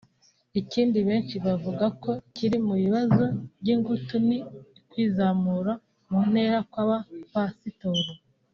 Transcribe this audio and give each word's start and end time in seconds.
Ikindi 0.61 0.99
benshi 1.07 1.35
bavuga 1.45 1.85
ko 2.03 2.11
kiri 2.35 2.57
mu 2.65 2.73
bibazo 2.81 3.23
by’ingutu 3.59 4.15
ni 4.27 4.37
ukwizamura 4.79 5.73
mu 6.09 6.19
ntera 6.29 6.59
kwa 6.71 6.83
ba 6.89 6.99
Pasitoro 7.33 8.11